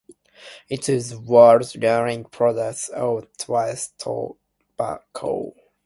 [0.67, 5.53] It is the world's leading producer of twist tobacco.